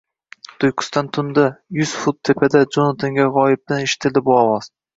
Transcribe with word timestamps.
Tuyqusdan 0.61 1.11
tunda, 1.17 1.43
yuz 1.81 1.93
fut 2.05 2.19
tepada 2.31 2.63
Jonatanga 2.77 3.31
g‘oyibdan 3.39 3.87
eshitildi 3.89 4.27
bu 4.31 4.39
ovoz. 4.43 4.73